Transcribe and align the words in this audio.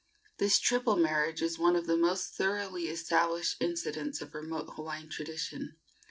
This 0.39 0.57
triple 0.57 0.95
marriage 0.95 1.43
is 1.43 1.59
one 1.59 1.75
of 1.75 1.85
the 1.85 1.95
most 1.95 2.33
thoroughly 2.33 2.87
established 2.87 3.57
incidents 3.61 4.19
of 4.19 4.33
remote 4.33 4.71
Hawaiian 4.71 5.09
tradition. 5.09 5.75